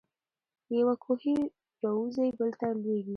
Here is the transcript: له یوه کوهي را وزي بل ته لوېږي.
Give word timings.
له 0.67 0.73
یوه 0.81 0.95
کوهي 1.03 1.35
را 1.81 1.91
وزي 1.99 2.29
بل 2.37 2.49
ته 2.59 2.67
لوېږي. 2.83 3.09